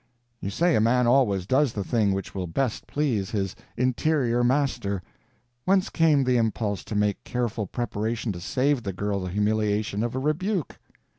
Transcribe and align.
You 0.39 0.49
say 0.49 0.75
a 0.75 0.81
man 0.81 1.05
always 1.05 1.45
does 1.45 1.73
the 1.73 1.83
thing 1.83 2.11
which 2.11 2.33
will 2.33 2.47
best 2.47 2.87
please 2.87 3.29
his 3.29 3.55
Interior 3.77 4.43
Master. 4.43 5.03
Whence 5.65 5.91
came 5.91 6.23
the 6.23 6.37
impulse 6.37 6.83
to 6.85 6.95
make 6.95 7.23
careful 7.23 7.67
preparation 7.67 8.31
to 8.31 8.39
save 8.41 8.81
the 8.81 8.93
girl 8.93 9.19
the 9.19 9.29
humiliation 9.29 10.01
of 10.01 10.15
a 10.15 10.19
rebuke? 10.19 10.79